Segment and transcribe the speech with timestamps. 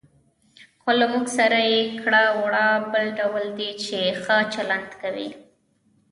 [0.81, 5.29] خو له موږ سره یې کړه وړه بل ډول دي، چې ښه چلند کوي.